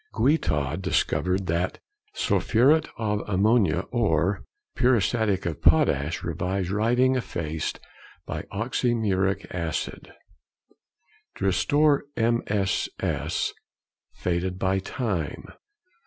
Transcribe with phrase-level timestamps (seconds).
[0.19, 1.77] Guitaud discovered that
[2.15, 4.37] sulphuret of ammonia and
[4.75, 7.79] prussiate of potash revives writing effaced
[8.25, 10.11] by oxymuriatic acid.
[11.37, 13.53] _To restore MSS.
[14.15, 15.45] faded by time.